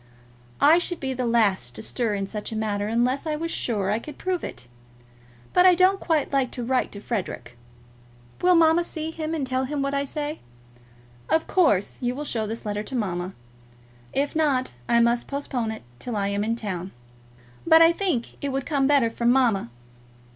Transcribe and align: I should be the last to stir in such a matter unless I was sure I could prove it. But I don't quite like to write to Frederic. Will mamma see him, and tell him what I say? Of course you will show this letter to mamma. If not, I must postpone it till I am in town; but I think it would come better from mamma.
I 0.59 0.79
should 0.79 0.99
be 0.99 1.13
the 1.13 1.27
last 1.27 1.75
to 1.75 1.83
stir 1.83 2.15
in 2.15 2.25
such 2.25 2.51
a 2.51 2.55
matter 2.55 2.87
unless 2.87 3.27
I 3.27 3.35
was 3.35 3.51
sure 3.51 3.91
I 3.91 3.99
could 3.99 4.17
prove 4.17 4.43
it. 4.43 4.67
But 5.53 5.67
I 5.67 5.75
don't 5.75 5.99
quite 5.99 6.33
like 6.33 6.49
to 6.53 6.63
write 6.63 6.91
to 6.93 6.99
Frederic. 6.99 7.55
Will 8.41 8.55
mamma 8.55 8.83
see 8.83 9.11
him, 9.11 9.35
and 9.35 9.45
tell 9.45 9.65
him 9.65 9.83
what 9.83 9.93
I 9.93 10.05
say? 10.05 10.39
Of 11.29 11.45
course 11.45 12.01
you 12.01 12.15
will 12.15 12.25
show 12.25 12.47
this 12.47 12.65
letter 12.65 12.81
to 12.81 12.95
mamma. 12.95 13.35
If 14.11 14.35
not, 14.35 14.73
I 14.89 14.99
must 15.01 15.27
postpone 15.27 15.69
it 15.69 15.83
till 15.99 16.15
I 16.15 16.29
am 16.29 16.43
in 16.43 16.55
town; 16.55 16.93
but 17.67 17.83
I 17.83 17.91
think 17.91 18.43
it 18.43 18.49
would 18.49 18.65
come 18.65 18.87
better 18.87 19.11
from 19.11 19.29
mamma. 19.29 19.69